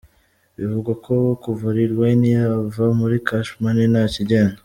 [0.57, 4.57] Bivugwa ko kuva Lil Wayne yava muri Cash Money nta kigenda.